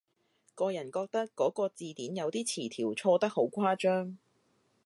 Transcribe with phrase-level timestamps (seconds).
[0.55, 4.17] 個人覺得嗰個字典有啲詞條錯得好誇張